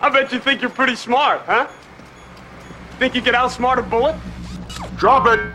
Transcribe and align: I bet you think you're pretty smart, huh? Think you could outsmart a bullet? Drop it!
I 0.00 0.08
bet 0.08 0.32
you 0.32 0.38
think 0.38 0.62
you're 0.62 0.70
pretty 0.70 0.96
smart, 0.96 1.42
huh? 1.42 1.68
Think 2.98 3.14
you 3.14 3.20
could 3.20 3.34
outsmart 3.34 3.78
a 3.78 3.82
bullet? 3.82 4.16
Drop 4.96 5.26
it! 5.26 5.52